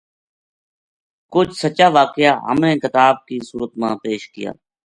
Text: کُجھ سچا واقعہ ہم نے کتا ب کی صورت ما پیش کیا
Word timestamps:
کُجھ 1.33 1.53
سچا 1.61 1.87
واقعہ 1.97 2.31
ہم 2.47 2.57
نے 2.65 2.71
کتا 2.83 3.05
ب 3.15 3.17
کی 3.27 3.37
صورت 3.49 3.71
ما 3.79 3.89
پیش 4.03 4.21
کیا 4.33 4.51